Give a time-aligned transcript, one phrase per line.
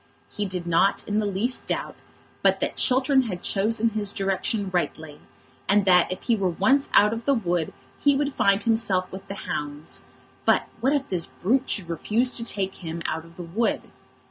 [0.31, 1.95] He did not in the least doubt
[2.41, 5.19] but that Chiltern had chosen his direction rightly,
[5.69, 9.27] and that if he were once out of the wood he would find himself with
[9.27, 10.03] the hounds;
[10.43, 13.83] but what if this brute should refuse to take him out of the wood?